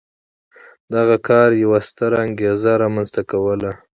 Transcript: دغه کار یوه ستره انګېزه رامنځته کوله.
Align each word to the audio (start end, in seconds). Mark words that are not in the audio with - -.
دغه 0.93 1.17
کار 1.27 1.49
یوه 1.63 1.79
ستره 1.89 2.17
انګېزه 2.25 2.71
رامنځته 2.83 3.21
کوله. 3.31 3.71